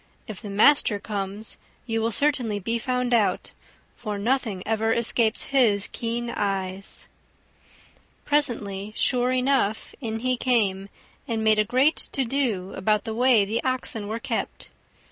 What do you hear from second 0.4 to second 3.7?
the master comes, you will certainly be found out,